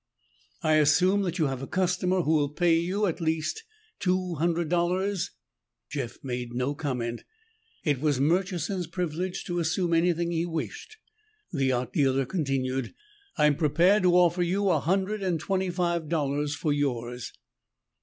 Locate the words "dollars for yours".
16.09-17.31